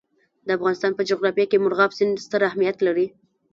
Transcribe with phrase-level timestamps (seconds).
[0.45, 3.07] د افغانستان په جغرافیه کې مورغاب سیند ستر اهمیت لري.